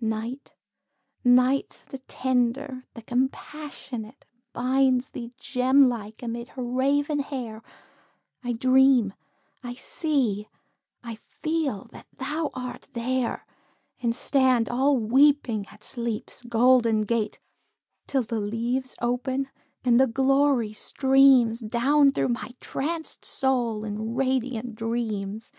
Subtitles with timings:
[0.00, 0.54] Night
[1.22, 7.62] Night the tender, the compassionate, Binds thee, gem like, amid her raven hair;
[8.42, 9.14] I dream
[9.62, 10.48] I see
[11.04, 13.46] I feel that thou art there
[14.02, 17.38] And stand all weeping at Sleep's golden gate,
[18.08, 19.48] Till the leaves open,
[19.84, 25.52] and the glory streams Down through my trancèd soul in radiant dreams.